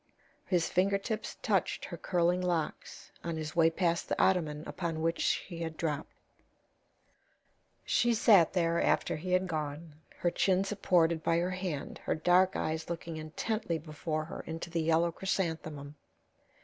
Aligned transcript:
His 0.47 0.67
finger 0.67 0.97
tips 0.97 1.37
touched 1.43 1.85
her 1.85 1.95
curling 1.95 2.41
locks 2.41 3.11
on 3.23 3.37
his 3.37 3.55
way 3.55 3.69
past 3.69 4.09
the 4.09 4.19
ottoman 4.19 4.63
upon 4.65 5.03
which 5.03 5.19
she 5.21 5.59
had 5.59 5.77
dropped. 5.77 6.11
She 7.85 8.15
sat 8.15 8.53
there 8.53 8.81
after 8.81 9.15
he 9.15 9.33
had 9.33 9.45
gone, 9.45 9.93
her 10.17 10.31
chin 10.31 10.63
supported 10.63 11.21
by 11.21 11.37
her 11.37 11.51
hand, 11.51 11.99
her 11.99 12.15
dark 12.15 12.55
eyes 12.55 12.89
looking 12.89 13.17
intently 13.17 13.77
before 13.77 14.25
her 14.25 14.39
into 14.47 14.71
the 14.71 14.81
yellow 14.81 15.11
chrysanthemum. 15.11 15.93